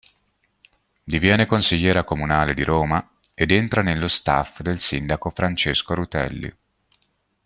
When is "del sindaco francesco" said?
4.61-5.93